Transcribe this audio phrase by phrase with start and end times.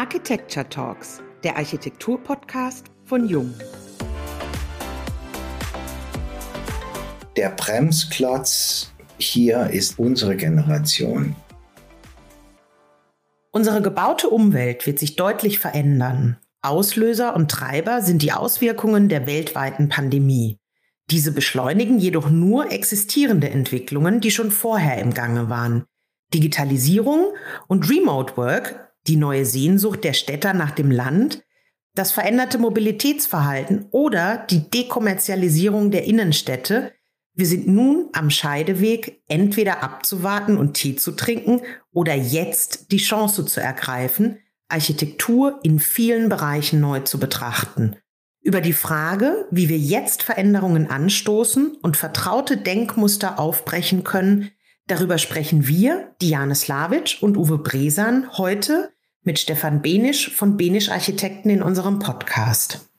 [0.00, 3.52] Architecture Talks, der Architektur-Podcast von Jung.
[7.36, 11.36] Der Bremsklotz hier ist unsere Generation.
[13.50, 16.38] Unsere gebaute Umwelt wird sich deutlich verändern.
[16.62, 20.56] Auslöser und Treiber sind die Auswirkungen der weltweiten Pandemie.
[21.10, 25.84] Diese beschleunigen jedoch nur existierende Entwicklungen, die schon vorher im Gange waren.
[26.32, 27.34] Digitalisierung
[27.68, 31.42] und Remote Work, die neue Sehnsucht der Städter nach dem Land,
[31.94, 36.92] das veränderte Mobilitätsverhalten oder die Dekommerzialisierung der Innenstädte,
[37.34, 43.44] wir sind nun am Scheideweg, entweder abzuwarten und Tee zu trinken oder jetzt die Chance
[43.46, 47.96] zu ergreifen, Architektur in vielen Bereichen neu zu betrachten.
[48.42, 54.50] Über die Frage, wie wir jetzt Veränderungen anstoßen und vertraute Denkmuster aufbrechen können,
[54.90, 58.90] darüber sprechen wir, Diane Slavic und Uwe Bresan, heute
[59.22, 62.90] mit Stefan Benisch von Benisch Architekten in unserem Podcast.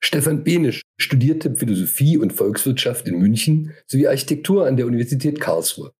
[0.00, 5.92] Stefan Benisch studierte Philosophie und Volkswirtschaft in München sowie Architektur an der Universität Karlsruhe.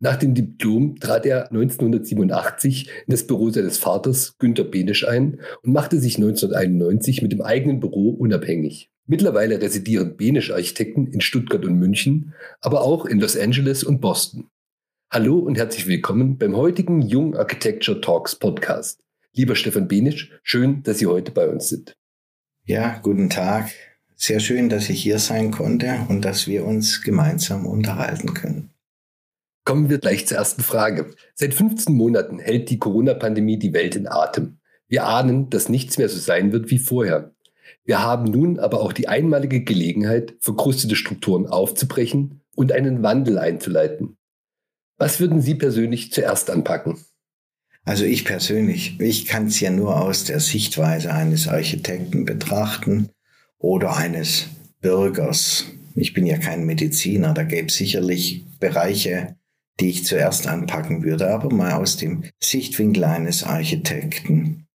[0.00, 5.72] Nach dem Diplom trat er 1987 in das Büro seines Vaters Günter Benisch ein und
[5.72, 8.90] machte sich 1991 mit dem eigenen Büro unabhängig.
[9.06, 14.48] Mittlerweile residieren Benisch-Architekten in Stuttgart und München, aber auch in Los Angeles und Boston.
[15.14, 18.98] Hallo und herzlich willkommen beim heutigen Jung Architecture Talks Podcast.
[19.34, 21.98] Lieber Stefan Benisch, schön, dass Sie heute bei uns sind.
[22.64, 23.70] Ja, guten Tag.
[24.16, 28.70] Sehr schön, dass ich hier sein konnte und dass wir uns gemeinsam unterhalten können.
[29.66, 31.10] Kommen wir gleich zur ersten Frage.
[31.34, 34.60] Seit 15 Monaten hält die Corona-Pandemie die Welt in Atem.
[34.88, 37.34] Wir ahnen, dass nichts mehr so sein wird wie vorher.
[37.84, 44.16] Wir haben nun aber auch die einmalige Gelegenheit, verkrustete Strukturen aufzubrechen und einen Wandel einzuleiten.
[45.02, 46.96] Was würden Sie persönlich zuerst anpacken?
[47.84, 53.08] Also ich persönlich, ich kann es ja nur aus der Sichtweise eines Architekten betrachten
[53.58, 54.46] oder eines
[54.80, 55.64] Bürgers.
[55.96, 59.34] Ich bin ja kein Mediziner, da gäbe es sicherlich Bereiche,
[59.80, 64.68] die ich zuerst anpacken würde, aber mal aus dem Sichtwinkel eines Architekten.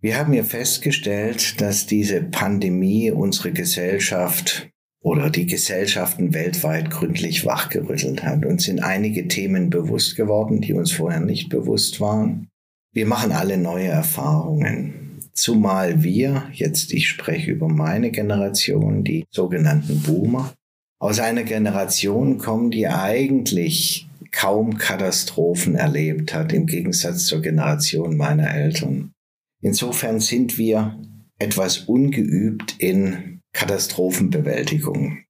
[0.00, 4.70] Wir haben ja festgestellt, dass diese Pandemie unsere Gesellschaft
[5.04, 8.46] oder die Gesellschaften weltweit gründlich wachgerüttelt hat.
[8.46, 12.48] Uns sind einige Themen bewusst geworden, die uns vorher nicht bewusst waren.
[12.94, 15.20] Wir machen alle neue Erfahrungen.
[15.34, 20.54] Zumal wir, jetzt ich spreche über meine Generation, die sogenannten Boomer,
[20.98, 28.54] aus einer Generation kommen, die eigentlich kaum Katastrophen erlebt hat, im Gegensatz zur Generation meiner
[28.54, 29.12] Eltern.
[29.60, 30.98] Insofern sind wir
[31.38, 35.24] etwas ungeübt in Katastrophenbewältigung.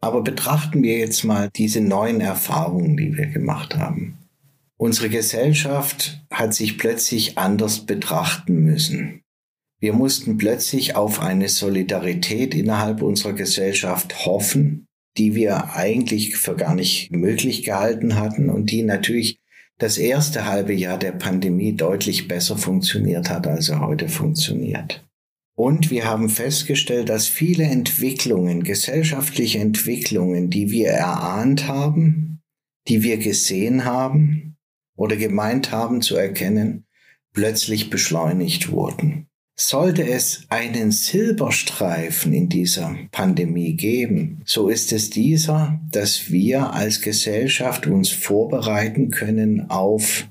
[0.00, 4.16] Aber betrachten wir jetzt mal diese neuen Erfahrungen, die wir gemacht haben.
[4.76, 9.22] Unsere Gesellschaft hat sich plötzlich anders betrachten müssen.
[9.78, 14.86] Wir mussten plötzlich auf eine Solidarität innerhalb unserer Gesellschaft hoffen,
[15.18, 19.40] die wir eigentlich für gar nicht möglich gehalten hatten und die natürlich
[19.78, 25.04] das erste halbe Jahr der Pandemie deutlich besser funktioniert hat, als er heute funktioniert.
[25.60, 32.40] Und wir haben festgestellt, dass viele Entwicklungen, gesellschaftliche Entwicklungen, die wir erahnt haben,
[32.88, 34.56] die wir gesehen haben
[34.96, 36.86] oder gemeint haben zu erkennen,
[37.34, 39.26] plötzlich beschleunigt wurden.
[39.54, 47.02] Sollte es einen Silberstreifen in dieser Pandemie geben, so ist es dieser, dass wir als
[47.02, 50.26] Gesellschaft uns vorbereiten können auf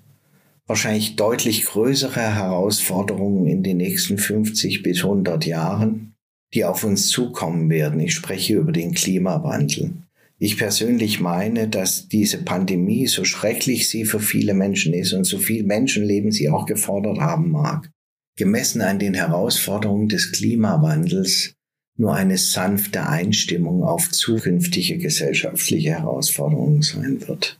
[0.70, 6.14] wahrscheinlich deutlich größere Herausforderungen in den nächsten 50 bis 100 Jahren,
[6.54, 8.00] die auf uns zukommen werden.
[8.00, 9.94] Ich spreche über den Klimawandel.
[10.38, 15.40] Ich persönlich meine, dass diese Pandemie, so schrecklich sie für viele Menschen ist und so
[15.40, 17.90] viel Menschenleben sie auch gefordert haben mag,
[18.38, 21.56] gemessen an den Herausforderungen des Klimawandels
[21.98, 27.60] nur eine sanfte Einstimmung auf zukünftige gesellschaftliche Herausforderungen sein wird.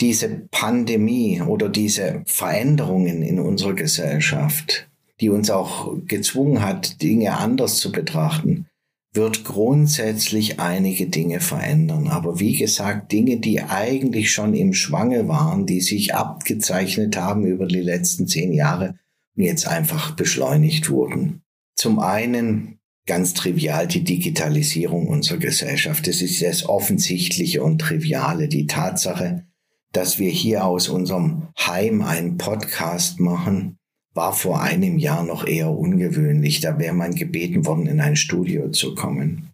[0.00, 4.88] Diese Pandemie oder diese Veränderungen in unserer Gesellschaft,
[5.20, 8.66] die uns auch gezwungen hat, Dinge anders zu betrachten,
[9.12, 12.08] wird grundsätzlich einige Dinge verändern.
[12.08, 17.66] Aber wie gesagt, Dinge, die eigentlich schon im Schwange waren, die sich abgezeichnet haben über
[17.66, 18.94] die letzten zehn Jahre,
[19.34, 21.42] jetzt einfach beschleunigt wurden.
[21.74, 26.06] Zum einen ganz trivial die Digitalisierung unserer Gesellschaft.
[26.06, 28.48] Das ist das Offensichtliche und Triviale.
[28.48, 29.44] Die Tatsache,
[29.92, 33.78] dass wir hier aus unserem Heim einen Podcast machen,
[34.14, 36.60] war vor einem Jahr noch eher ungewöhnlich.
[36.60, 39.50] Da wäre man gebeten worden, in ein Studio zu kommen.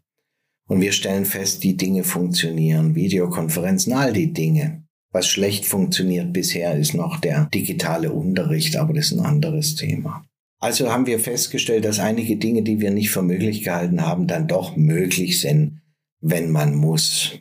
[0.66, 2.94] Und wir stellen fest, die Dinge funktionieren.
[2.94, 4.84] Videokonferenzen, all die Dinge.
[5.12, 10.24] Was schlecht funktioniert bisher ist noch der digitale Unterricht, aber das ist ein anderes Thema.
[10.58, 14.48] Also haben wir festgestellt, dass einige Dinge, die wir nicht für möglich gehalten haben, dann
[14.48, 15.82] doch möglich sind,
[16.20, 17.38] wenn man muss.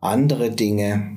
[0.00, 1.16] Andere Dinge,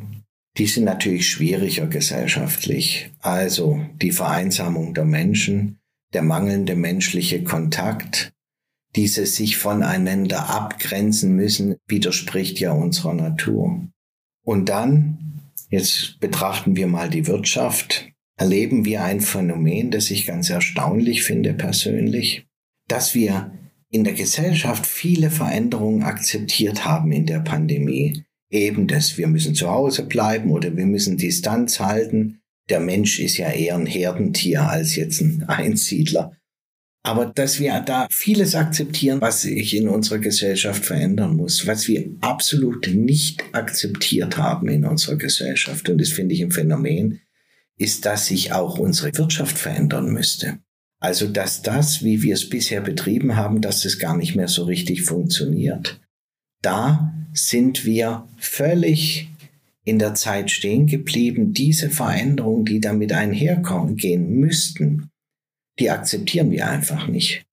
[0.57, 3.11] die sind natürlich schwieriger gesellschaftlich.
[3.19, 5.79] Also die Vereinsamung der Menschen,
[6.13, 8.33] der mangelnde menschliche Kontakt,
[8.95, 13.87] dieses sich voneinander abgrenzen müssen, widerspricht ja unserer Natur.
[14.43, 20.49] Und dann, jetzt betrachten wir mal die Wirtschaft, erleben wir ein Phänomen, das ich ganz
[20.49, 22.47] erstaunlich finde persönlich,
[22.87, 23.51] dass wir
[23.91, 28.23] in der Gesellschaft viele Veränderungen akzeptiert haben in der Pandemie.
[28.51, 32.41] Eben das, wir müssen zu Hause bleiben oder wir müssen Distanz halten.
[32.69, 36.33] Der Mensch ist ja eher ein Herdentier als jetzt ein Einsiedler.
[37.03, 42.09] Aber dass wir da vieles akzeptieren, was sich in unserer Gesellschaft verändern muss, was wir
[42.19, 47.21] absolut nicht akzeptiert haben in unserer Gesellschaft, und das finde ich ein Phänomen,
[47.77, 50.59] ist, dass sich auch unsere Wirtschaft verändern müsste.
[50.99, 54.65] Also, dass das, wie wir es bisher betrieben haben, dass es gar nicht mehr so
[54.65, 56.01] richtig funktioniert.
[56.61, 59.29] Da sind wir völlig
[59.85, 61.53] in der Zeit stehen geblieben.
[61.53, 65.09] Diese Veränderungen, die damit einhergehen müssten,
[65.79, 67.45] die akzeptieren wir einfach nicht.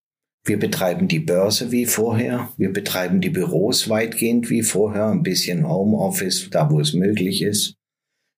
[0.45, 5.69] Wir betreiben die Börse wie vorher, wir betreiben die Büros weitgehend wie vorher, ein bisschen
[5.69, 7.75] Homeoffice, da wo es möglich ist.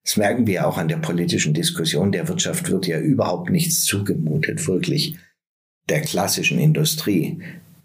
[0.03, 2.11] Das merken wir auch an der politischen Diskussion.
[2.11, 5.17] Der Wirtschaft wird ja überhaupt nichts zugemutet, wirklich.
[5.87, 7.39] Der klassischen Industrie,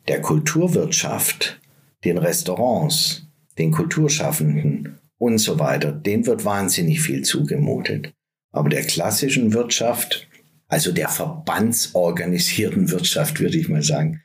[0.09, 1.61] der Kulturwirtschaft,
[2.05, 3.27] den Restaurants,
[3.59, 8.13] den Kulturschaffenden und so weiter, denen wird wahnsinnig viel zugemutet.
[8.53, 10.29] Aber der klassischen Wirtschaft,
[10.69, 14.23] also der verbandsorganisierten Wirtschaft, würde ich mal sagen,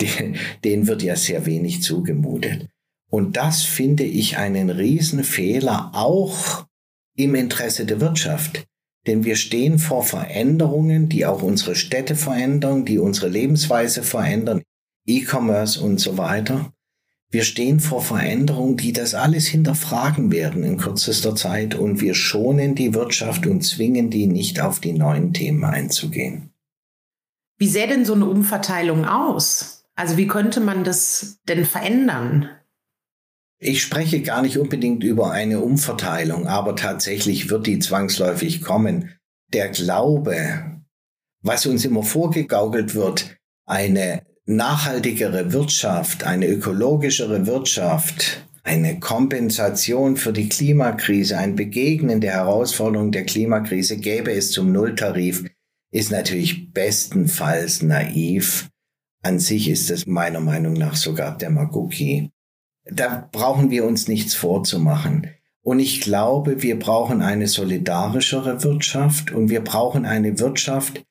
[0.00, 2.68] den, denen wird ja sehr wenig zugemutet.
[3.10, 6.66] Und das finde ich einen Riesenfehler auch
[7.16, 8.64] im Interesse der Wirtschaft.
[9.06, 14.62] Denn wir stehen vor Veränderungen, die auch unsere Städte verändern, die unsere Lebensweise verändern,
[15.06, 16.72] E-Commerce und so weiter.
[17.32, 22.74] Wir stehen vor Veränderungen, die das alles hinterfragen werden in kürzester Zeit und wir schonen
[22.74, 26.52] die Wirtschaft und zwingen die nicht auf die neuen Themen einzugehen.
[27.56, 29.86] Wie sähe denn so eine Umverteilung aus?
[29.94, 32.50] Also wie könnte man das denn verändern?
[33.58, 39.10] Ich spreche gar nicht unbedingt über eine Umverteilung, aber tatsächlich wird die zwangsläufig kommen.
[39.54, 40.82] Der Glaube,
[41.40, 50.48] was uns immer vorgegaukelt wird, eine nachhaltigere Wirtschaft, eine ökologischere Wirtschaft, eine Kompensation für die
[50.48, 55.44] Klimakrise, ein Begegnen der Herausforderung der Klimakrise gäbe es zum Nulltarif,
[55.92, 58.68] ist natürlich bestenfalls naiv.
[59.22, 62.30] An sich ist es meiner Meinung nach sogar Demagogie.
[62.84, 65.28] Da brauchen wir uns nichts vorzumachen.
[65.64, 71.04] Und ich glaube, wir brauchen eine solidarischere Wirtschaft und wir brauchen eine Wirtschaft,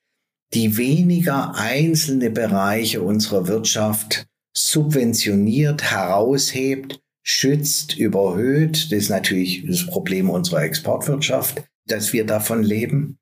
[0.54, 8.92] die weniger einzelne Bereiche unserer Wirtschaft subventioniert, heraushebt, schützt, überhöht.
[8.92, 13.18] Das ist natürlich das Problem unserer Exportwirtschaft, dass wir davon leben,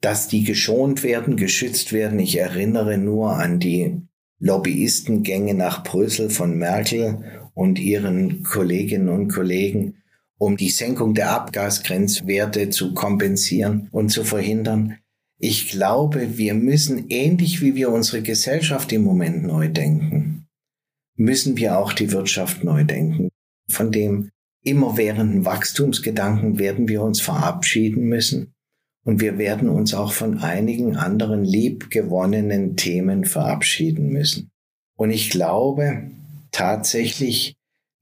[0.00, 2.18] dass die geschont werden, geschützt werden.
[2.18, 4.02] Ich erinnere nur an die
[4.38, 9.96] Lobbyistengänge nach Brüssel von Merkel und ihren Kolleginnen und Kollegen,
[10.38, 14.96] um die Senkung der Abgasgrenzwerte zu kompensieren und zu verhindern.
[15.42, 20.46] Ich glaube, wir müssen, ähnlich wie wir unsere Gesellschaft im Moment neu denken,
[21.16, 23.30] müssen wir auch die Wirtschaft neu denken.
[23.70, 24.28] Von dem
[24.62, 28.52] immerwährenden Wachstumsgedanken werden wir uns verabschieden müssen
[29.06, 34.50] und wir werden uns auch von einigen anderen liebgewonnenen Themen verabschieden müssen.
[34.98, 36.10] Und ich glaube,
[36.52, 37.54] tatsächlich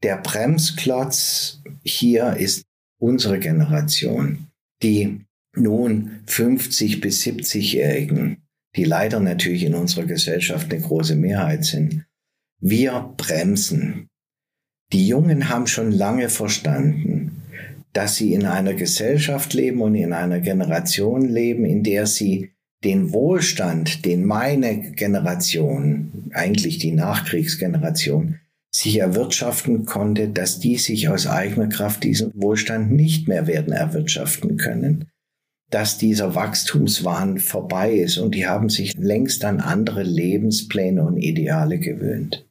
[0.02, 2.64] der Bremsklotz hier ist
[3.00, 4.48] unsere Generation,
[4.82, 5.24] die
[5.56, 8.42] nun 50 bis 70-Jährigen,
[8.76, 12.06] die leider natürlich in unserer Gesellschaft eine große Mehrheit sind.
[12.60, 14.08] Wir bremsen.
[14.92, 17.42] Die Jungen haben schon lange verstanden,
[17.92, 22.52] dass sie in einer Gesellschaft leben und in einer Generation leben, in der sie
[22.84, 28.38] den Wohlstand, den meine Generation, eigentlich die Nachkriegsgeneration,
[28.70, 34.56] sich erwirtschaften konnte, dass die sich aus eigener Kraft diesen Wohlstand nicht mehr werden erwirtschaften
[34.56, 35.06] können.
[35.70, 41.78] Dass dieser Wachstumswahn vorbei ist und die haben sich längst an andere Lebenspläne und Ideale
[41.78, 42.46] gewöhnt.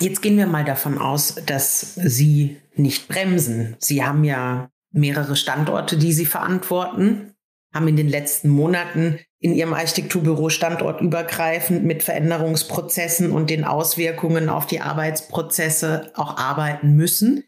[0.00, 3.76] Jetzt gehen wir mal davon aus, dass Sie nicht bremsen.
[3.78, 7.34] Sie haben ja mehrere Standorte, die Sie verantworten
[7.74, 14.66] haben in den letzten Monaten in ihrem Architekturbüro standortübergreifend mit Veränderungsprozessen und den Auswirkungen auf
[14.66, 17.42] die Arbeitsprozesse auch arbeiten müssen.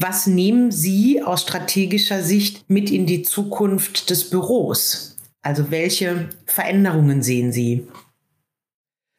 [0.00, 5.16] Was nehmen Sie aus strategischer Sicht mit in die Zukunft des Büros?
[5.42, 7.88] Also welche Veränderungen sehen Sie?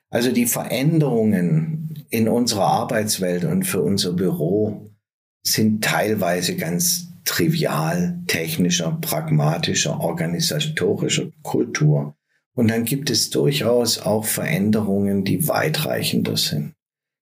[0.10, 4.90] Also die Veränderungen in unserer Arbeitswelt und für unser Büro
[5.44, 12.16] sind teilweise ganz trivial, technischer, pragmatischer, organisatorischer Kultur.
[12.56, 16.74] Und dann gibt es durchaus auch Veränderungen, die weitreichender sind.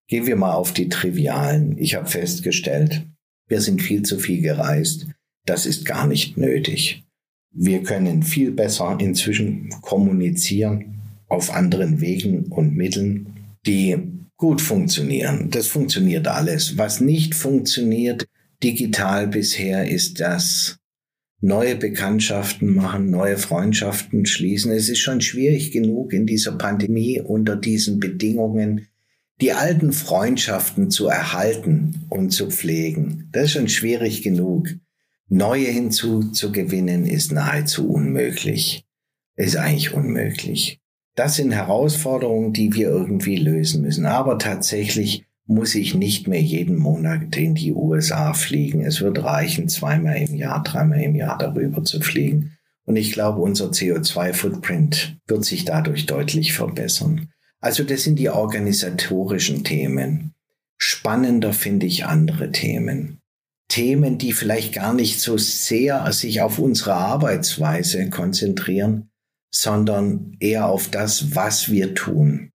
[0.07, 1.75] Gehen wir mal auf die trivialen.
[1.79, 3.07] Ich habe festgestellt,
[3.47, 5.07] wir sind viel zu viel gereist.
[5.45, 7.03] Das ist gar nicht nötig.
[7.51, 13.33] Wir können viel besser inzwischen kommunizieren auf anderen Wegen und Mitteln,
[13.65, 13.97] die
[14.37, 15.49] gut funktionieren.
[15.49, 16.77] Das funktioniert alles.
[16.77, 18.27] Was nicht funktioniert
[18.63, 20.77] digital bisher ist das
[21.39, 24.71] neue Bekanntschaften machen, neue Freundschaften schließen.
[24.71, 28.87] Es ist schon schwierig genug in dieser Pandemie unter diesen Bedingungen
[29.39, 33.29] die alten Freundschaften zu erhalten und zu pflegen.
[33.31, 34.69] Das ist schon schwierig genug.
[35.29, 38.85] Neue hinzuzugewinnen ist nahezu unmöglich.
[39.35, 40.79] Ist eigentlich unmöglich.
[41.15, 44.05] Das sind Herausforderungen, die wir irgendwie lösen müssen.
[44.05, 48.83] Aber tatsächlich muss ich nicht mehr jeden Monat in die USA fliegen.
[48.83, 52.57] Es wird reichen, zweimal im Jahr, dreimal im Jahr darüber zu fliegen.
[52.85, 57.29] Und ich glaube, unser CO2-Footprint wird sich dadurch deutlich verbessern.
[57.61, 60.33] Also das sind die organisatorischen Themen.
[60.77, 63.19] Spannender finde ich andere Themen.
[63.67, 69.09] Themen, die vielleicht gar nicht so sehr sich auf unsere Arbeitsweise konzentrieren,
[69.51, 72.51] sondern eher auf das, was wir tun.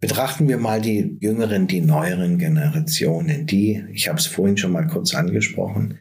[0.00, 4.86] Betrachten wir mal die jüngeren, die neueren Generationen, die, ich habe es vorhin schon mal
[4.86, 5.98] kurz angesprochen,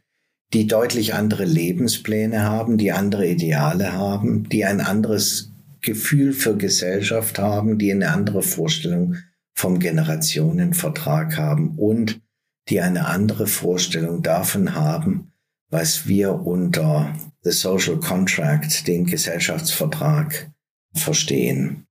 [0.54, 5.52] die deutlich andere Lebenspläne haben, die andere Ideale haben, die ein anderes
[5.88, 9.16] Gefühl für Gesellschaft haben, die eine andere Vorstellung
[9.54, 12.20] vom Generationenvertrag haben und
[12.68, 15.32] die eine andere Vorstellung davon haben,
[15.70, 20.52] was wir unter the social contract, den Gesellschaftsvertrag,
[20.94, 21.88] verstehen.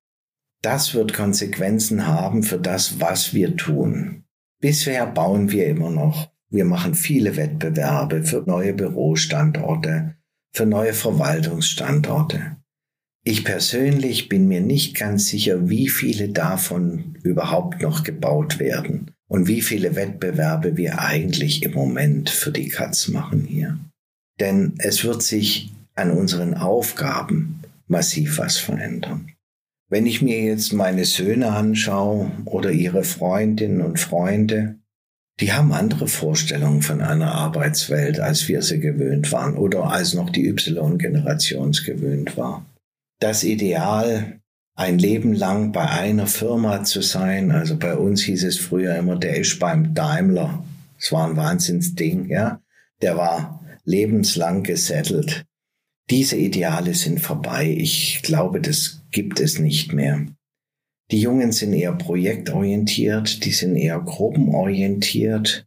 [0.61, 4.25] Das wird Konsequenzen haben für das, was wir tun.
[4.61, 6.31] Bisher bauen wir immer noch.
[6.51, 10.17] Wir machen viele Wettbewerbe für neue Bürostandorte,
[10.53, 12.57] für neue Verwaltungsstandorte.
[13.29, 19.49] Ich persönlich bin mir nicht ganz sicher, wie viele davon überhaupt noch gebaut werden und
[19.49, 23.81] wie viele Wettbewerbe wir eigentlich im Moment für die Katz machen hier.
[24.39, 29.33] Denn es wird sich an unseren Aufgaben massiv was verändern.
[29.89, 34.77] Wenn ich mir jetzt meine Söhne anschaue oder ihre Freundinnen und Freunde,
[35.41, 40.31] die haben andere Vorstellungen von einer Arbeitswelt, als wir sie gewöhnt waren oder als noch
[40.31, 42.65] die Y-Generation gewöhnt war.
[43.19, 44.41] Das Ideal,
[44.75, 49.17] ein Leben lang bei einer Firma zu sein, also bei uns hieß es früher immer,
[49.17, 50.65] der ist beim Daimler.
[50.99, 52.61] Das war ein Wahnsinnsding, ja.
[53.01, 55.45] Der war lebenslang gesettelt.
[56.11, 57.75] Diese Ideale sind vorbei.
[57.79, 60.27] Ich glaube, das gibt es nicht mehr.
[61.11, 65.67] Die Jungen sind eher projektorientiert, die sind eher gruppenorientiert,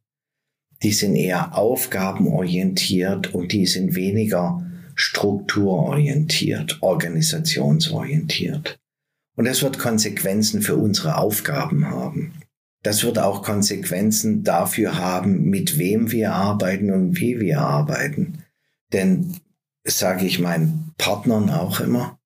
[0.84, 4.66] die sind eher aufgabenorientiert und die sind weniger
[5.00, 8.78] strukturorientiert, organisationsorientiert.
[9.38, 12.34] Und das wird Konsequenzen für unsere Aufgaben haben.
[12.84, 18.44] Das wird auch Konsequenzen dafür haben, mit wem wir arbeiten und wie wir arbeiten.
[18.92, 19.38] Denn
[19.86, 22.20] sage ich meinen Partnern auch immer,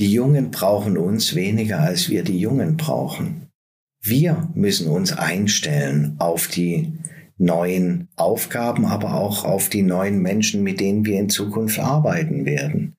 [0.00, 3.46] die Jungen brauchen uns weniger, als wir die Jungen brauchen.
[4.02, 6.92] Wir müssen uns einstellen auf die
[7.38, 12.96] neuen Aufgaben, aber auch auf die neuen Menschen, mit denen wir in Zukunft arbeiten werden.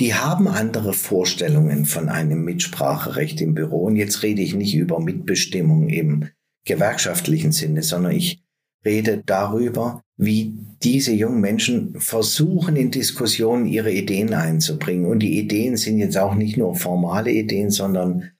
[0.00, 3.84] Die haben andere Vorstellungen von einem Mitspracherecht im Büro.
[3.84, 6.28] Und jetzt rede ich nicht über Mitbestimmung im
[6.64, 8.42] gewerkschaftlichen Sinne, sondern ich
[8.84, 15.06] rede darüber, wie diese jungen Menschen versuchen, in Diskussionen ihre Ideen einzubringen.
[15.06, 18.30] Und die Ideen sind jetzt auch nicht nur formale Ideen, sondern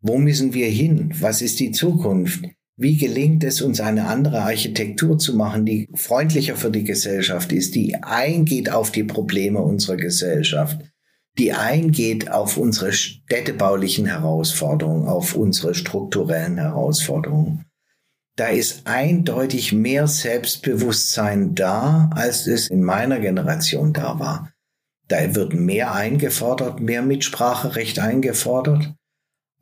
[0.00, 1.12] wo müssen wir hin?
[1.20, 2.44] Was ist die Zukunft?
[2.76, 7.74] Wie gelingt es uns, eine andere Architektur zu machen, die freundlicher für die Gesellschaft ist,
[7.74, 10.80] die eingeht auf die Probleme unserer Gesellschaft,
[11.38, 17.64] die eingeht auf unsere städtebaulichen Herausforderungen, auf unsere strukturellen Herausforderungen?
[18.36, 24.52] da ist eindeutig mehr Selbstbewusstsein da, als es in meiner Generation da war.
[25.06, 28.94] Da wird mehr eingefordert, mehr Mitspracherecht eingefordert,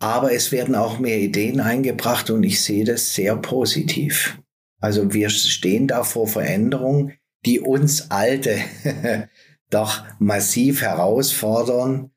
[0.02, 4.38] aber es werden auch mehr Ideen eingebracht und ich sehe das sehr positiv.
[4.80, 7.12] Also wir stehen da vor Veränderungen,
[7.46, 8.56] die uns Alte
[9.70, 12.10] doch massiv herausfordern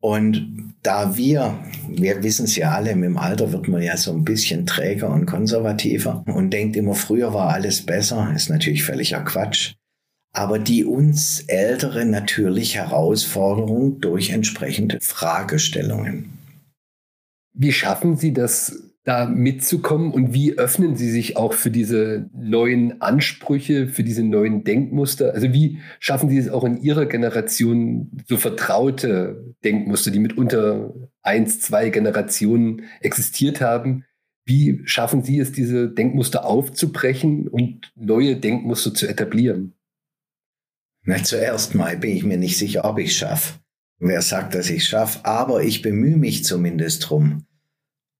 [0.00, 4.22] und da wir, wir wissen es ja alle, dem Alter wird man ja so ein
[4.22, 9.74] bisschen träger und konservativer und denkt immer, früher war alles besser, ist natürlich völliger Quatsch.
[10.32, 16.43] Aber die uns Ältere natürlich Herausforderung durch entsprechende Fragestellungen.
[17.54, 23.02] Wie schaffen Sie das, da mitzukommen und wie öffnen Sie sich auch für diese neuen
[23.02, 25.34] Ansprüche, für diese neuen Denkmuster?
[25.34, 31.60] Also wie schaffen Sie es auch in Ihrer Generation so vertraute Denkmuster, die mitunter eins,
[31.60, 34.04] zwei Generationen existiert haben?
[34.46, 39.74] Wie schaffen Sie es, diese Denkmuster aufzubrechen und neue Denkmuster zu etablieren?
[41.02, 43.58] Na, zuerst mal bin ich mir nicht sicher, ob ich es schaffe.
[44.06, 45.20] Wer sagt, dass ich es schaffe?
[45.24, 47.46] Aber ich bemühe mich zumindest drum.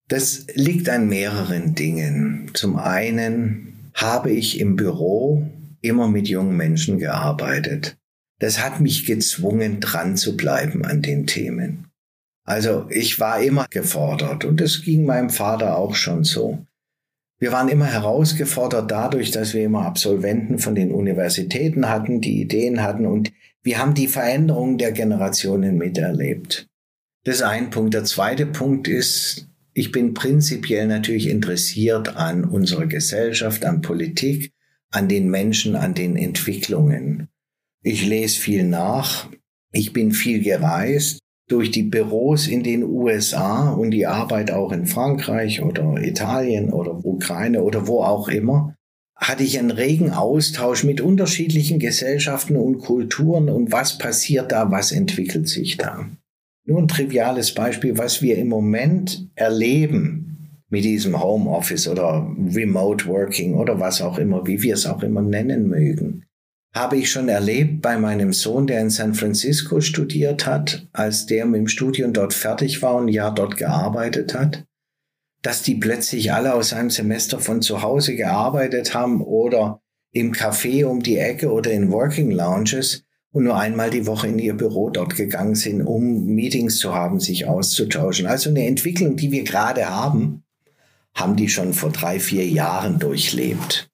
[0.07, 2.49] Das liegt an mehreren Dingen.
[2.55, 5.47] Zum einen habe ich im Büro
[5.81, 7.97] immer mit jungen Menschen gearbeitet.
[8.39, 11.85] Das hat mich gezwungen, dran zu bleiben an den Themen.
[12.45, 16.65] Also ich war immer gefordert und das ging meinem Vater auch schon so.
[17.37, 22.81] Wir waren immer herausgefordert dadurch, dass wir immer Absolventen von den Universitäten hatten, die Ideen
[22.81, 26.67] hatten und wir haben die Veränderung der Generationen miterlebt.
[27.23, 27.93] Das ist ein Punkt.
[27.93, 34.53] Der zweite Punkt ist, ich bin prinzipiell natürlich interessiert an unserer Gesellschaft, an Politik,
[34.91, 37.27] an den Menschen, an den Entwicklungen.
[37.81, 39.27] Ich lese viel nach.
[39.71, 44.85] Ich bin viel gereist durch die Büros in den USA und die Arbeit auch in
[44.85, 48.75] Frankreich oder Italien oder Ukraine oder wo auch immer,
[49.15, 54.91] hatte ich einen regen Austausch mit unterschiedlichen Gesellschaften und Kulturen und was passiert da, was
[54.91, 56.09] entwickelt sich da.
[56.65, 63.53] Nur ein triviales Beispiel, was wir im Moment erleben mit diesem Homeoffice oder Remote Working
[63.53, 66.25] oder was auch immer, wie wir es auch immer nennen mögen
[66.75, 71.45] habe ich schon erlebt bei meinem Sohn, der in San Francisco studiert hat, als der
[71.45, 74.65] mit dem Studium dort fertig war und ein Jahr dort gearbeitet hat,
[75.41, 80.85] dass die plötzlich alle aus einem Semester von zu Hause gearbeitet haben oder im Café
[80.85, 84.89] um die Ecke oder in Working Lounges und nur einmal die Woche in ihr Büro
[84.89, 88.27] dort gegangen sind, um Meetings zu haben, sich auszutauschen.
[88.27, 90.43] Also eine Entwicklung, die wir gerade haben,
[91.13, 93.89] haben die schon vor drei, vier Jahren durchlebt.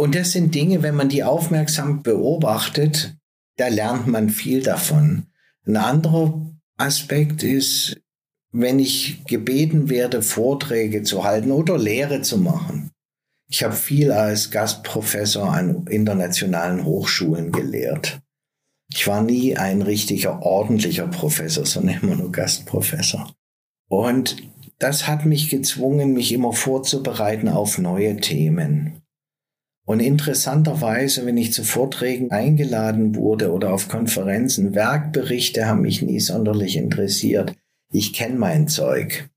[0.00, 3.18] Und das sind Dinge, wenn man die aufmerksam beobachtet,
[3.58, 5.26] da lernt man viel davon.
[5.66, 6.40] Ein anderer
[6.78, 8.00] Aspekt ist,
[8.50, 12.92] wenn ich gebeten werde, Vorträge zu halten oder Lehre zu machen.
[13.50, 18.22] Ich habe viel als Gastprofessor an internationalen Hochschulen gelehrt.
[18.90, 23.34] Ich war nie ein richtiger, ordentlicher Professor, sondern immer nur Gastprofessor.
[23.90, 24.38] Und
[24.78, 29.02] das hat mich gezwungen, mich immer vorzubereiten auf neue Themen.
[29.90, 36.20] Und interessanterweise, wenn ich zu Vorträgen eingeladen wurde oder auf Konferenzen, Werkberichte haben mich nie
[36.20, 37.56] sonderlich interessiert.
[37.92, 39.28] Ich kenne mein Zeug.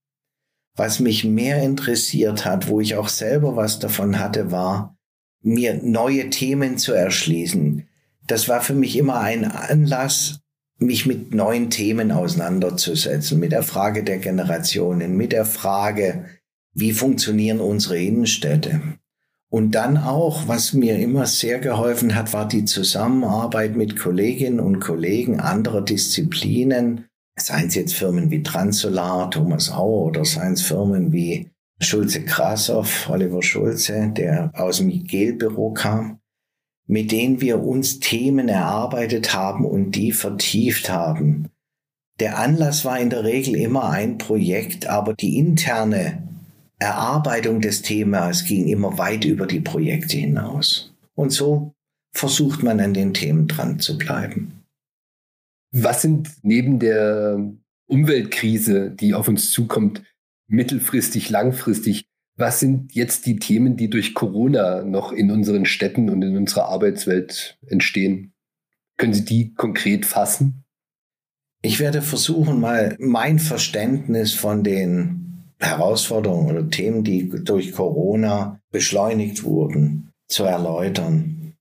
[0.76, 4.96] Was mich mehr interessiert hat, wo ich auch selber was davon hatte, war,
[5.42, 7.88] mir neue Themen zu erschließen.
[8.28, 10.42] Das war für mich immer ein Anlass,
[10.78, 16.26] mich mit neuen Themen auseinanderzusetzen, mit der Frage der Generationen, mit der Frage,
[16.76, 19.00] wie funktionieren unsere Innenstädte.
[19.54, 24.80] Und dann auch, was mir immer sehr geholfen hat, war die Zusammenarbeit mit Kolleginnen und
[24.80, 27.06] Kollegen anderer Disziplinen.
[27.40, 33.08] Seien es jetzt Firmen wie Transolar, Thomas Auer oder seien es Firmen wie Schulze Krasov,
[33.12, 36.18] Oliver Schulze, der aus dem Gelbüro kam,
[36.88, 41.50] mit denen wir uns Themen erarbeitet haben und die vertieft haben.
[42.20, 46.24] Der Anlass war in der Regel immer ein Projekt, aber die interne
[46.84, 50.94] Erarbeitung des Themas ging immer weit über die Projekte hinaus.
[51.16, 51.74] Und so
[52.12, 54.64] versucht man an den Themen dran zu bleiben.
[55.72, 57.52] Was sind neben der
[57.88, 60.04] Umweltkrise, die auf uns zukommt,
[60.48, 66.22] mittelfristig, langfristig, was sind jetzt die Themen, die durch Corona noch in unseren Städten und
[66.22, 68.34] in unserer Arbeitswelt entstehen?
[68.98, 70.64] Können Sie die konkret fassen?
[71.62, 75.33] Ich werde versuchen, mal mein Verständnis von den
[75.64, 81.54] Herausforderungen oder Themen, die durch Corona beschleunigt wurden, zu erläutern.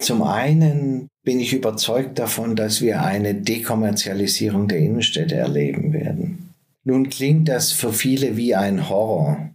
[0.00, 6.54] Zum einen bin ich überzeugt davon, dass wir eine Dekommerzialisierung der Innenstädte erleben werden.
[6.84, 9.50] Nun klingt das für viele wie ein Horror,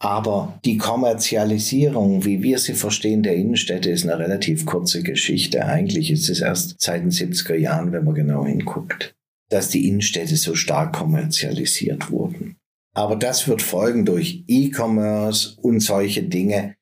[0.00, 5.66] aber die Kommerzialisierung, wie wir sie verstehen, der Innenstädte ist eine relativ kurze Geschichte.
[5.66, 9.14] Eigentlich ist es erst seit den 70er Jahren, wenn man genau hinguckt,
[9.50, 12.56] dass die Innenstädte so stark kommerzialisiert wurden.
[12.92, 16.74] Aber das wird folgen durch E-Commerce und solche Dinge,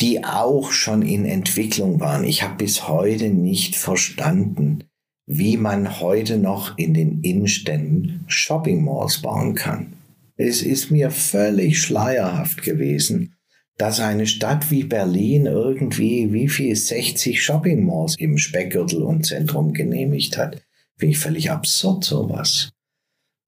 [0.00, 2.24] die auch schon in Entwicklung waren.
[2.24, 4.84] Ich habe bis heute nicht verstanden,
[5.26, 9.94] wie man heute noch in den Innenständen Shopping Malls bauen kann.
[10.36, 13.34] Es ist mir völlig schleierhaft gewesen,
[13.78, 19.72] dass eine Stadt wie Berlin irgendwie wie viel 60 Shopping Malls im Speckgürtel und Zentrum
[19.72, 20.62] genehmigt hat.
[20.96, 22.70] Finde ich völlig absurd sowas.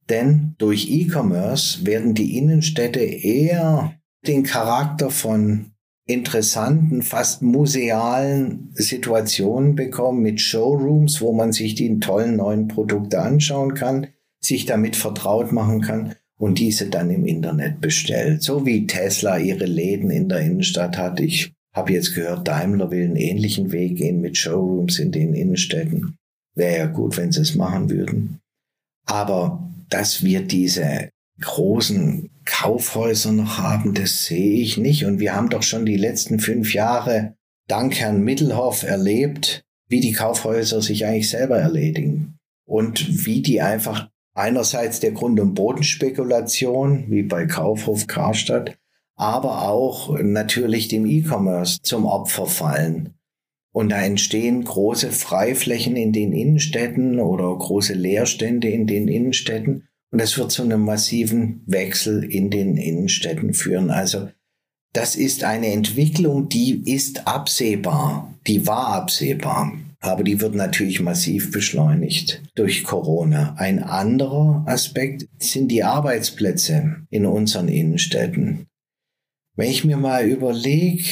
[0.08, 3.94] Denn durch E-Commerce werden die Innenstädte eher
[4.26, 5.72] den Charakter von
[6.06, 13.74] interessanten, fast musealen Situationen bekommen mit Showrooms, wo man sich die tollen neuen Produkte anschauen
[13.74, 14.06] kann,
[14.40, 18.42] sich damit vertraut machen kann und diese dann im Internet bestellt.
[18.42, 21.20] So wie Tesla ihre Läden in der Innenstadt hat.
[21.20, 26.16] Ich habe jetzt gehört, Daimler will einen ähnlichen Weg gehen mit Showrooms in den Innenstädten.
[26.54, 28.40] Wäre ja gut, wenn sie es machen würden.
[29.04, 35.04] Aber dass wir diese großen Kaufhäuser noch haben, das sehe ich nicht.
[35.04, 37.34] Und wir haben doch schon die letzten fünf Jahre
[37.68, 44.08] dank Herrn Mittelhoff erlebt, wie die Kaufhäuser sich eigentlich selber erledigen und wie die einfach
[44.34, 48.78] einerseits der Grund- und Bodenspekulation, wie bei Kaufhof Karstadt,
[49.16, 53.17] aber auch natürlich dem E-Commerce zum Opfer fallen.
[53.72, 59.88] Und da entstehen große Freiflächen in den Innenstädten oder große Leerstände in den Innenstädten.
[60.10, 63.90] Und es wird zu einem massiven Wechsel in den Innenstädten führen.
[63.90, 64.28] Also
[64.94, 69.72] das ist eine Entwicklung, die ist absehbar, die war absehbar.
[70.00, 73.54] Aber die wird natürlich massiv beschleunigt durch Corona.
[73.58, 78.66] Ein anderer Aspekt sind die Arbeitsplätze in unseren Innenstädten.
[79.56, 81.02] Wenn ich mir mal überlege,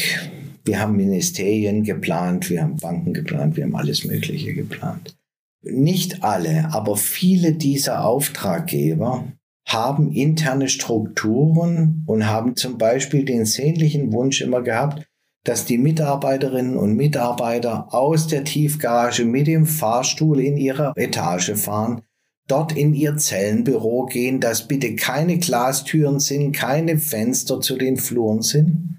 [0.67, 5.17] wir haben Ministerien geplant, wir haben Banken geplant, wir haben alles Mögliche geplant.
[5.63, 9.33] Nicht alle, aber viele dieser Auftraggeber
[9.67, 15.07] haben interne Strukturen und haben zum Beispiel den sehnlichen Wunsch immer gehabt,
[15.45, 22.03] dass die Mitarbeiterinnen und Mitarbeiter aus der Tiefgarage mit dem Fahrstuhl in ihre Etage fahren,
[22.49, 28.43] dort in ihr Zellenbüro gehen, dass bitte keine Glastüren sind, keine Fenster zu den Fluren
[28.43, 28.96] sind.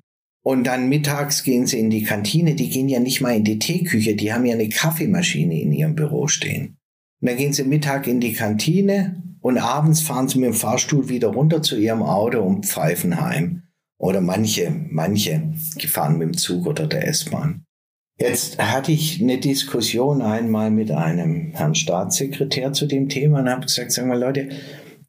[0.48, 3.60] Und dann mittags gehen sie in die Kantine, die gehen ja nicht mal in die
[3.60, 6.78] Teeküche, die haben ja eine Kaffeemaschine in ihrem Büro stehen.
[7.20, 11.10] Und dann gehen sie Mittag in die Kantine und abends fahren sie mit dem Fahrstuhl
[11.10, 13.64] wieder runter zu ihrem Auto und pfeifen heim.
[13.98, 15.52] Oder manche, manche
[15.86, 17.66] fahren mit dem Zug oder der S-Bahn.
[18.18, 23.66] Jetzt hatte ich eine Diskussion einmal mit einem Herrn Staatssekretär zu dem Thema und habe
[23.66, 24.48] gesagt, sagen wir Leute,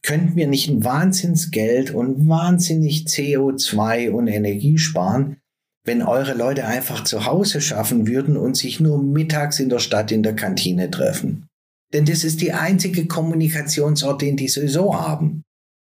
[0.03, 5.39] könnten wir nicht ein Wahnsinnsgeld und wahnsinnig CO2 und Energie sparen,
[5.85, 10.13] wenn eure Leute einfach zu Hause schaffen würden und sich nur mittags in der Stadt
[10.13, 11.47] in der Kantine treffen?
[11.93, 15.43] Denn das ist die einzige Kommunikationsort, den die sowieso haben.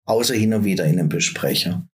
[0.06, 1.88] Außer hin und wieder in einem Besprecher.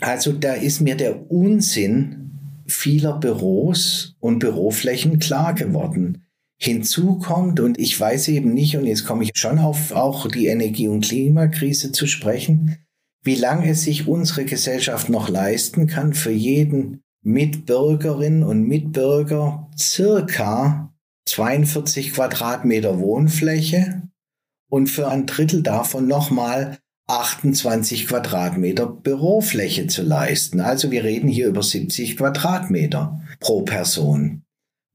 [0.00, 2.30] Also da ist mir der Unsinn
[2.66, 6.27] vieler Büros und Büroflächen klar geworden.
[6.60, 10.46] Hinzu kommt, und ich weiß eben nicht, und jetzt komme ich schon auf auch die
[10.46, 12.78] Energie- und Klimakrise zu sprechen,
[13.22, 20.92] wie lange es sich unsere Gesellschaft noch leisten kann, für jeden Mitbürgerin und Mitbürger circa
[21.26, 24.02] 42 Quadratmeter Wohnfläche
[24.70, 30.60] und für ein Drittel davon nochmal 28 Quadratmeter Bürofläche zu leisten.
[30.60, 34.42] Also wir reden hier über 70 Quadratmeter pro Person,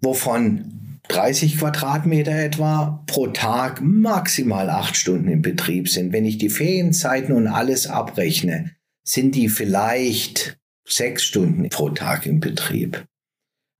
[0.02, 6.14] wovon 30 Quadratmeter etwa pro Tag maximal acht Stunden im Betrieb sind.
[6.14, 8.72] Wenn ich die Ferienzeiten und alles abrechne,
[9.04, 13.06] sind die vielleicht sechs Stunden pro Tag im Betrieb.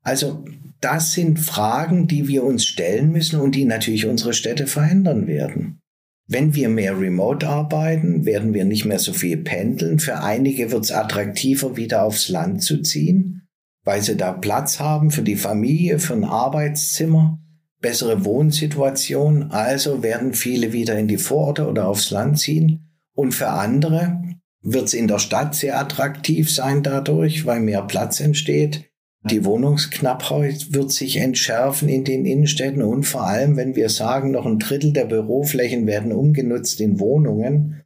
[0.04, 0.44] Also
[0.82, 5.80] das sind Fragen, die wir uns stellen müssen und die natürlich unsere Städte verändern werden.
[6.28, 10.00] Wenn wir mehr remote arbeiten, werden wir nicht mehr so viel pendeln.
[10.00, 13.43] Für einige wird es attraktiver, wieder aufs Land zu ziehen,
[13.84, 17.40] weil sie da Platz haben für die Familie, für ein Arbeitszimmer,
[17.80, 19.52] bessere Wohnsituation.
[19.52, 22.90] Also werden viele wieder in die Vororte oder aufs Land ziehen.
[23.14, 24.22] Und für andere
[24.62, 28.90] wird es in der Stadt sehr attraktiv sein dadurch, weil mehr Platz entsteht.
[29.30, 34.46] Die Wohnungsknappheit wird sich entschärfen in den Innenstädten und vor allem, wenn wir sagen, noch
[34.46, 37.84] ein Drittel der Büroflächen werden umgenutzt in Wohnungen,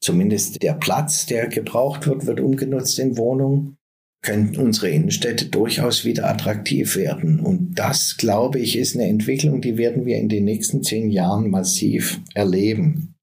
[0.00, 3.78] zumindest der Platz, der gebraucht wird, wird umgenutzt in Wohnungen,
[4.26, 7.40] können unsere Innenstädte durchaus wieder attraktiv werden.
[7.40, 11.48] Und das, glaube ich, ist eine Entwicklung, die werden wir in den nächsten zehn Jahren
[11.48, 13.14] massiv erleben.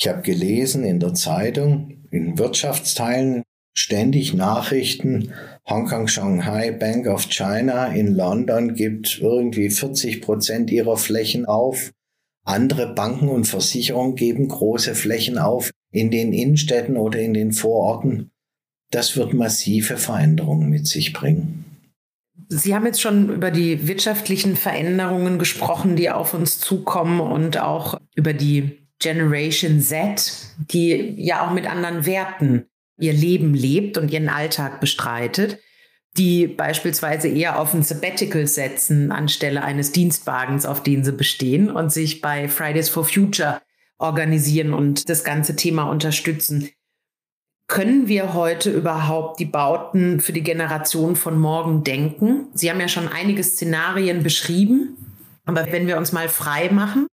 [0.00, 3.42] Ich habe gelesen in der Zeitung, in Wirtschaftsteilen,
[3.76, 5.32] ständig Nachrichten,
[5.68, 11.92] Hongkong, Shanghai, Bank of China in London gibt irgendwie 40 Prozent ihrer Flächen auf.
[12.44, 18.30] Andere Banken und Versicherungen geben große Flächen auf in den Innenstädten oder in den Vororten.
[18.90, 21.64] Das wird massive Veränderungen mit sich bringen.
[22.48, 28.00] Sie haben jetzt schon über die wirtschaftlichen Veränderungen gesprochen, die auf uns zukommen und auch
[28.14, 32.64] über die Generation Z, die ja auch mit anderen Werten
[32.98, 35.58] ihr Leben lebt und ihren Alltag bestreitet,
[36.16, 41.92] die beispielsweise eher auf ein Sabbatical setzen anstelle eines Dienstwagens, auf den sie bestehen und
[41.92, 43.60] sich bei Fridays for Future
[43.98, 46.70] organisieren und das ganze Thema unterstützen.
[47.68, 52.46] Können wir heute überhaupt die Bauten für die Generation von morgen denken?
[52.54, 54.96] Sie haben ja schon einige Szenarien beschrieben,
[55.44, 57.06] aber wenn wir uns mal frei machen,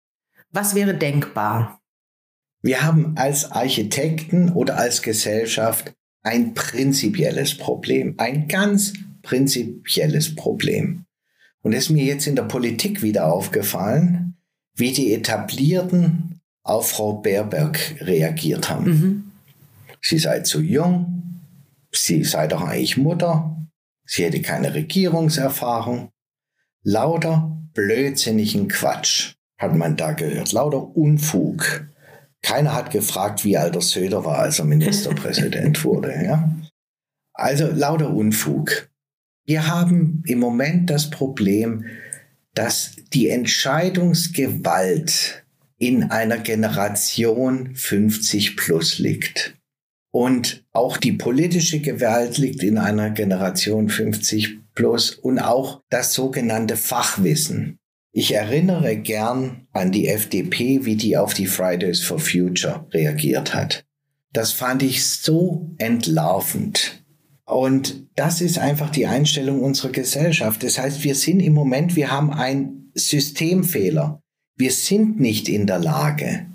[0.52, 1.82] was wäre denkbar?
[2.62, 11.06] Wir haben als Architekten oder als Gesellschaft ein prinzipielles Problem, ein ganz prinzipielles Problem.
[11.63, 14.38] Und es ist mir jetzt in der Politik wieder aufgefallen,
[14.76, 18.86] wie die Etablierten auf Frau Baerberg reagiert haben.
[18.86, 19.33] Mhm.
[20.06, 21.24] Sie sei zu jung,
[21.94, 23.58] sie sei doch eigentlich Mutter,
[24.06, 26.10] sie hätte keine Regierungserfahrung.
[26.84, 31.88] Lauter blödsinnigen Quatsch hat man da gehört, lauter Unfug.
[32.42, 36.13] Keiner hat gefragt, wie alt der Söder war, als er Ministerpräsident wurde.
[36.24, 36.54] Ja?
[37.34, 38.89] Also lauter Unfug.
[39.46, 41.86] Wir haben im Moment das Problem,
[42.54, 45.46] dass die Entscheidungsgewalt
[45.78, 49.56] in einer Generation 50 plus liegt.
[50.13, 56.78] Und auch die politische Gewalt liegt in einer Generation 50 plus und auch das sogenannte
[56.78, 57.80] Fachwissen.
[58.12, 63.86] Ich erinnere gern an die FDP, wie die auf die Fridays for Future reagiert hat.
[64.32, 67.04] Das fand ich so entlarvend.
[67.45, 70.62] Und das ist einfach die Einstellung unserer Gesellschaft.
[70.62, 74.21] Das heißt, wir sind im Moment, wir haben einen Systemfehler.
[74.56, 76.45] Wir sind nicht in der Lage,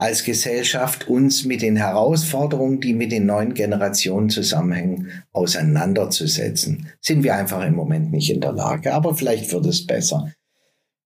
[0.00, 6.88] als Gesellschaft uns mit den Herausforderungen, die mit den neuen Generationen zusammenhängen, auseinanderzusetzen.
[7.02, 8.94] Sind wir einfach im Moment nicht in der Lage.
[8.94, 10.32] Aber vielleicht wird es besser.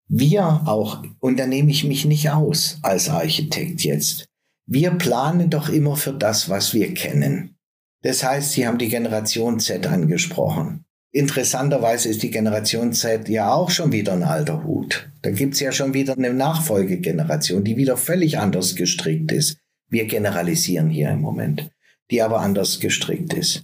[0.07, 4.26] Wir auch, und da nehme ich mich nicht aus als Architekt jetzt,
[4.64, 7.57] wir planen doch immer für das, was wir kennen.
[8.02, 10.85] Das heißt, Sie haben die Generation Z angesprochen.
[11.14, 15.09] Interessanterweise ist die Generation Z ja auch schon wieder ein alter Hut.
[15.22, 19.59] Da gibt's ja schon wieder eine Nachfolgegeneration, die wieder völlig anders gestrickt ist.
[19.88, 21.70] Wir generalisieren hier im Moment,
[22.11, 23.62] die aber anders gestrickt ist.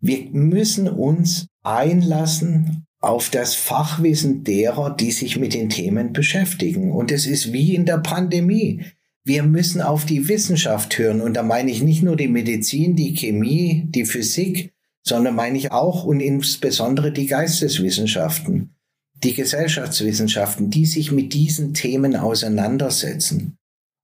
[0.00, 6.92] Wir müssen uns einlassen auf das Fachwissen derer, die sich mit den Themen beschäftigen.
[6.92, 8.82] Und es ist wie in der Pandemie
[9.24, 11.20] wir müssen auf die Wissenschaft hören.
[11.20, 14.72] Und da meine ich nicht nur die Medizin, die Chemie, die Physik,
[15.08, 18.74] sondern meine ich auch und insbesondere die Geisteswissenschaften,
[19.24, 23.56] die Gesellschaftswissenschaften, die sich mit diesen Themen auseinandersetzen.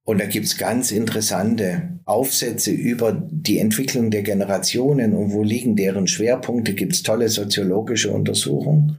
[0.07, 6.07] Und da gibt's ganz interessante Aufsätze über die Entwicklung der Generationen und wo liegen deren
[6.07, 8.99] Schwerpunkte, gibt's tolle soziologische Untersuchungen.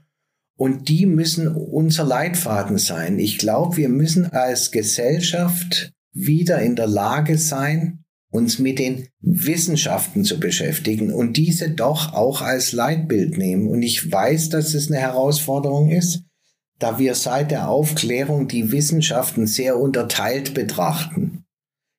[0.58, 3.20] Und die müssen unser Leitfaden sein.
[3.20, 8.05] Ich glaube, wir müssen als Gesellschaft wieder in der Lage sein,
[8.36, 13.68] uns mit den Wissenschaften zu beschäftigen und diese doch auch als Leitbild nehmen.
[13.68, 16.24] Und ich weiß, dass es eine Herausforderung ist,
[16.78, 21.46] da wir seit der Aufklärung die Wissenschaften sehr unterteilt betrachten.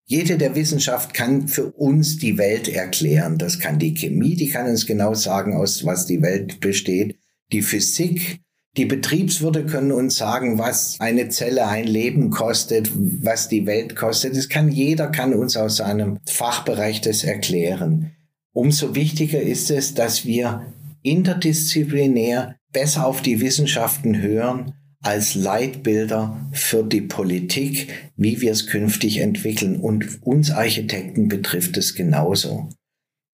[0.05, 3.39] Jede der Wissenschaft kann für uns die Welt erklären.
[3.39, 7.19] Das kann die Chemie, die kann uns genau sagen, aus was die Welt besteht.
[7.51, 8.41] Die Physik
[8.77, 14.37] die Betriebswirte können uns sagen, was eine Zelle ein Leben kostet, was die Welt kostet.
[14.37, 18.13] Das kann jeder, kann uns aus seinem Fachbereich das erklären.
[18.53, 20.67] Umso wichtiger ist es, dass wir
[21.03, 29.19] interdisziplinär besser auf die Wissenschaften hören als Leitbilder für die Politik, wie wir es künftig
[29.19, 29.77] entwickeln.
[29.77, 32.69] Und uns Architekten betrifft es genauso.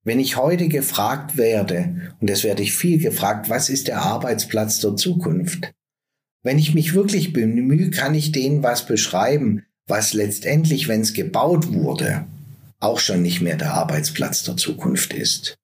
[0.04, 4.80] Wenn ich heute gefragt werde, und das werde ich viel gefragt, was ist der Arbeitsplatz
[4.80, 5.72] der Zukunft?
[6.42, 11.72] Wenn ich mich wirklich bemühe, kann ich denen was beschreiben, was letztendlich, wenn es gebaut
[11.72, 12.26] wurde,
[12.80, 15.56] auch schon nicht mehr der Arbeitsplatz der Zukunft ist.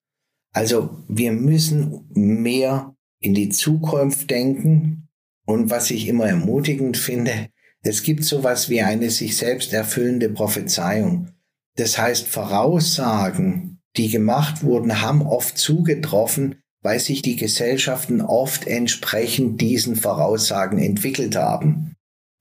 [0.53, 5.09] Also wir müssen mehr in die Zukunft denken.
[5.45, 7.49] Und was ich immer ermutigend finde,
[7.83, 11.33] es gibt sowas wie eine sich selbst erfüllende Prophezeiung.
[11.77, 19.61] Das heißt, Voraussagen die gemacht wurden, haben oft zugetroffen, weil sich die Gesellschaften oft entsprechend
[19.61, 21.95] diesen Voraussagen entwickelt haben.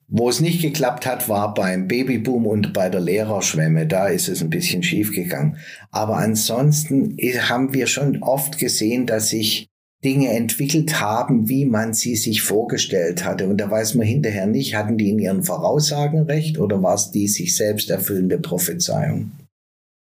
[0.10, 3.88] Wo es nicht geklappt hat, war beim Babyboom und bei der Lehrerschwemme.
[3.88, 5.58] Da ist es ein bisschen schief gegangen.
[5.92, 7.18] Aber ansonsten
[7.50, 9.68] haben wir schon oft gesehen, dass sich
[10.06, 13.48] Dinge entwickelt haben, wie man sie sich vorgestellt hatte.
[13.50, 17.12] Und da weiß man hinterher nicht, hatten die in ihren Voraussagen recht oder war es
[17.12, 19.32] die sich selbst erfüllende Prophezeiung?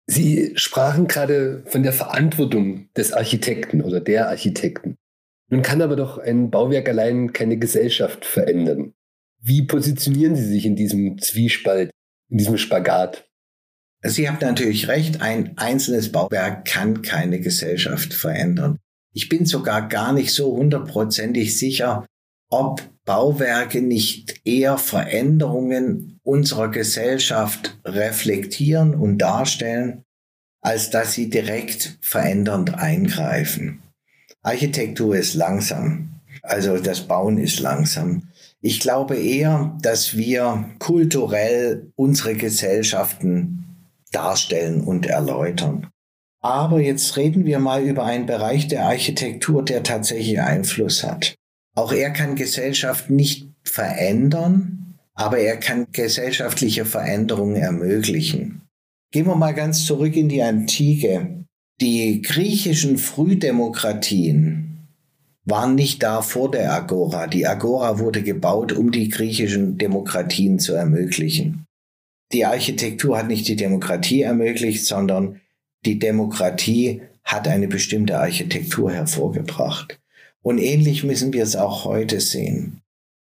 [0.06, 4.96] Sie sprachen gerade von der Verantwortung des Architekten oder der Architekten.
[5.50, 8.92] Nun kann aber doch ein Bauwerk allein keine Gesellschaft verändern.
[9.40, 11.90] Wie positionieren Sie sich in diesem Zwiespalt,
[12.30, 13.28] in diesem Spagat?
[14.02, 18.78] Sie haben natürlich recht, ein einzelnes Bauwerk kann keine Gesellschaft verändern.
[19.14, 22.04] Ich bin sogar gar nicht so hundertprozentig sicher,
[22.54, 30.04] ob Bauwerke nicht eher Veränderungen unserer Gesellschaft reflektieren und darstellen,
[30.60, 33.82] als dass sie direkt verändernd eingreifen.
[34.42, 38.28] Architektur ist langsam, also das Bauen ist langsam.
[38.60, 45.88] Ich glaube eher, dass wir kulturell unsere Gesellschaften darstellen und erläutern.
[46.40, 51.34] Aber jetzt reden wir mal über einen Bereich der Architektur, der tatsächlich Einfluss hat.
[51.74, 58.62] Auch er kann Gesellschaft nicht verändern, aber er kann gesellschaftliche Veränderungen ermöglichen.
[59.10, 61.44] Gehen wir mal ganz zurück in die Antike.
[61.80, 64.88] Die griechischen Frühdemokratien
[65.44, 67.26] waren nicht da vor der Agora.
[67.26, 71.66] Die Agora wurde gebaut, um die griechischen Demokratien zu ermöglichen.
[72.32, 75.40] Die Architektur hat nicht die Demokratie ermöglicht, sondern
[75.84, 80.00] die Demokratie hat eine bestimmte Architektur hervorgebracht.
[80.44, 82.82] Und ähnlich müssen wir es auch heute sehen.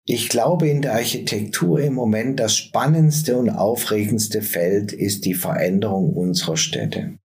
[0.07, 6.15] Ich glaube, in der Architektur im Moment das spannendste und aufregendste Feld ist die Veränderung
[6.15, 7.19] unserer Städte.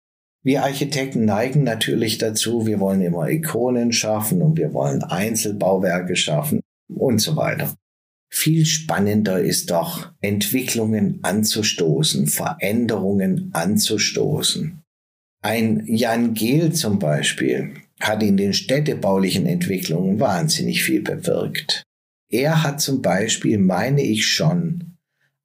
[0.42, 6.60] Wir Architekten neigen natürlich dazu, wir wollen immer Ikonen schaffen und wir wollen Einzelbauwerke schaffen
[6.88, 7.72] und so weiter.
[8.28, 14.82] Viel spannender ist doch, Entwicklungen anzustoßen, Veränderungen anzustoßen.
[15.42, 21.84] Ein Jan Gehl zum Beispiel hat in den städtebaulichen Entwicklungen wahnsinnig viel bewirkt.
[22.30, 24.96] Er hat zum Beispiel, meine ich schon,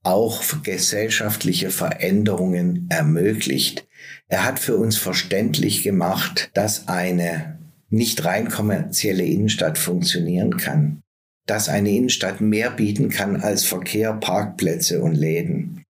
[0.03, 3.87] auch gesellschaftliche Veränderungen ermöglicht.
[4.27, 7.59] Er hat für uns verständlich gemacht, dass eine
[7.89, 11.01] nicht rein kommerzielle Innenstadt funktionieren kann,
[11.45, 15.83] dass eine Innenstadt mehr bieten kann als Verkehr, Parkplätze und Läden.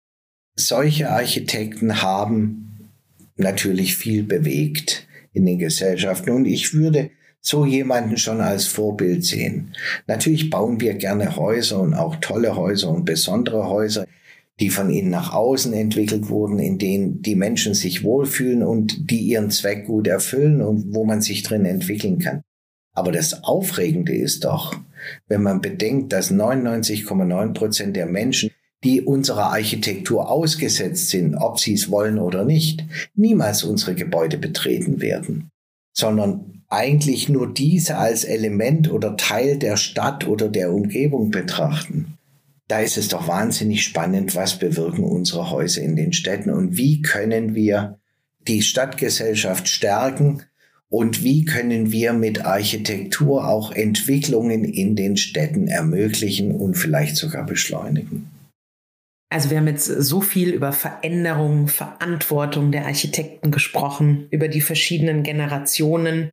[0.56, 2.88] Solche Architekten haben
[3.36, 6.30] natürlich viel bewegt in den Gesellschaften.
[6.30, 9.74] Und ich würde so jemanden schon als Vorbild sehen.
[10.06, 14.06] Natürlich bauen wir gerne Häuser und auch tolle Häuser und besondere Häuser,
[14.60, 19.20] die von innen nach außen entwickelt wurden, in denen die Menschen sich wohlfühlen und die
[19.20, 22.42] ihren Zweck gut erfüllen und wo man sich drin entwickeln kann.
[22.92, 24.76] Aber das Aufregende ist doch,
[25.28, 28.50] wenn man bedenkt, dass 99,9 Prozent der Menschen
[28.82, 35.00] die unserer Architektur ausgesetzt sind, ob sie es wollen oder nicht, niemals unsere Gebäude betreten
[35.00, 35.50] werden,
[35.92, 42.16] sondern eigentlich nur diese als Element oder Teil der Stadt oder der Umgebung betrachten.
[42.68, 47.02] Da ist es doch wahnsinnig spannend, was bewirken unsere Häuser in den Städten und wie
[47.02, 47.98] können wir
[48.46, 50.42] die Stadtgesellschaft stärken
[50.88, 57.44] und wie können wir mit Architektur auch Entwicklungen in den Städten ermöglichen und vielleicht sogar
[57.44, 58.30] beschleunigen.
[59.32, 65.22] Also wir haben jetzt so viel über Veränderung, Verantwortung der Architekten gesprochen, über die verschiedenen
[65.22, 66.30] Generationen.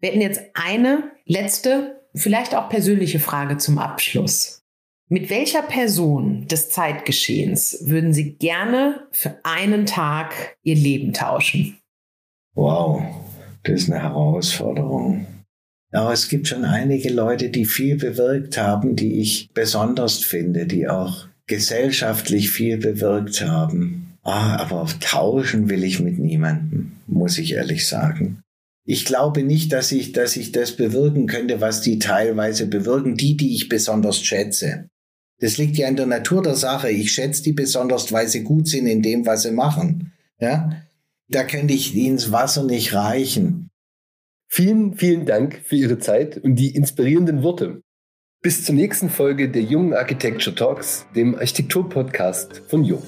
[0.00, 4.62] Wir hätten jetzt eine letzte, vielleicht auch persönliche Frage zum Abschluss.
[5.08, 11.78] Mit welcher Person des Zeitgeschehens würden Sie gerne für einen Tag Ihr Leben tauschen?
[12.54, 13.02] Wow,
[13.62, 15.26] das ist eine Herausforderung.
[15.92, 20.88] Aber es gibt schon einige Leute, die viel bewirkt haben, die ich besonders finde, die
[20.88, 24.18] auch gesellschaftlich viel bewirkt haben.
[24.22, 28.42] Ah, aber tauschen will ich mit niemandem, muss ich ehrlich sagen.
[28.84, 33.36] Ich glaube nicht, dass ich, dass ich das bewirken könnte, was die teilweise bewirken, die,
[33.36, 34.88] die ich besonders schätze.
[35.40, 36.90] Das liegt ja in der Natur der Sache.
[36.90, 40.12] Ich schätze die besonders, weil sie gut sind in dem, was sie machen.
[40.40, 40.82] Ja?
[41.28, 43.70] Da könnte ich ins Wasser nicht reichen.
[44.48, 47.82] Vielen, vielen Dank für Ihre Zeit und die inspirierenden Worte.
[48.46, 53.02] Bis zur nächsten Folge der Jungen Architecture Talks, dem Architektur-Podcast von Jung.